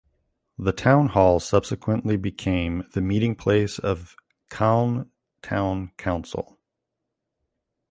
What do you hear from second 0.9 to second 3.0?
hall subsequently became